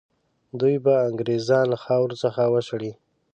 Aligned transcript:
دوی 0.59 0.75
به 0.85 0.93
انګرېزان 1.07 1.65
له 1.73 1.77
خاورې 1.83 2.15
څخه 2.23 2.41
وشړي. 2.53 2.91